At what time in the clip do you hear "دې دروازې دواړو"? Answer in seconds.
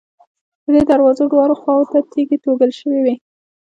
0.73-1.55